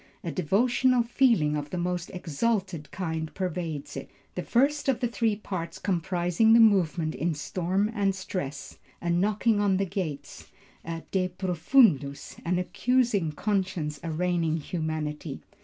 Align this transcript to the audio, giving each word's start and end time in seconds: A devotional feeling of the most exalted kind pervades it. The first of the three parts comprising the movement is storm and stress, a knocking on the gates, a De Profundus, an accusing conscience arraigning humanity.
A 0.23 0.31
devotional 0.31 1.03
feeling 1.03 1.55
of 1.55 1.69
the 1.69 1.77
most 1.77 2.09
exalted 2.09 2.89
kind 2.89 3.31
pervades 3.35 3.95
it. 3.95 4.09
The 4.33 4.41
first 4.41 4.89
of 4.89 4.99
the 4.99 5.07
three 5.07 5.35
parts 5.35 5.77
comprising 5.77 6.53
the 6.53 6.59
movement 6.59 7.13
is 7.13 7.39
storm 7.39 7.91
and 7.93 8.15
stress, 8.15 8.79
a 8.99 9.11
knocking 9.11 9.59
on 9.59 9.77
the 9.77 9.85
gates, 9.85 10.47
a 10.83 11.03
De 11.11 11.27
Profundus, 11.27 12.37
an 12.43 12.57
accusing 12.57 13.31
conscience 13.33 13.99
arraigning 14.03 14.57
humanity. 14.57 15.43